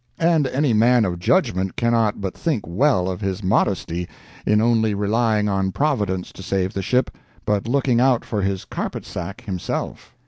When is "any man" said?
0.47-1.05